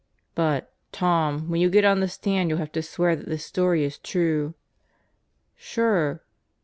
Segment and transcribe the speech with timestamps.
[0.33, 3.83] "But, Tom, when you get on the stand you'll have to swear that this story
[3.83, 4.55] is true."
[5.55, 6.23] "Sure